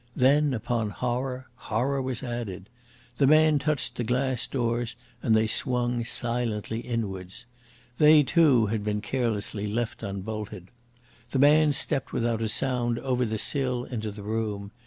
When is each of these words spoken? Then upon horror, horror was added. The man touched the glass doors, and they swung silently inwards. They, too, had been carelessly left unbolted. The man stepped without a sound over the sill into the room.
Then 0.15 0.55
upon 0.55 0.89
horror, 0.89 1.45
horror 1.57 2.01
was 2.01 2.23
added. 2.23 2.69
The 3.17 3.27
man 3.27 3.59
touched 3.59 3.93
the 3.93 4.03
glass 4.03 4.47
doors, 4.47 4.95
and 5.21 5.35
they 5.35 5.45
swung 5.45 6.03
silently 6.05 6.79
inwards. 6.79 7.45
They, 7.99 8.23
too, 8.23 8.65
had 8.65 8.83
been 8.83 9.01
carelessly 9.01 9.67
left 9.67 10.01
unbolted. 10.01 10.69
The 11.29 11.37
man 11.37 11.71
stepped 11.71 12.13
without 12.13 12.41
a 12.41 12.49
sound 12.49 12.97
over 12.97 13.25
the 13.25 13.37
sill 13.37 13.83
into 13.83 14.09
the 14.09 14.23
room. 14.23 14.71